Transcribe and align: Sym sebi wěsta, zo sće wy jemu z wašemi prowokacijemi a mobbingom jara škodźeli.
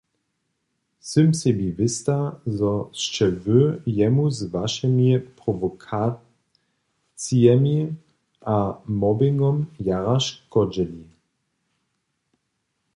Sym 1.09 1.29
sebi 1.39 1.67
wěsta, 1.77 2.17
zo 2.57 2.73
sće 3.01 3.27
wy 3.43 3.59
jemu 3.97 4.25
z 4.37 4.39
wašemi 4.53 5.09
prowokacijemi 5.37 7.77
a 8.55 8.57
mobbingom 9.01 9.57
jara 9.89 10.17
škodźeli. 10.27 11.03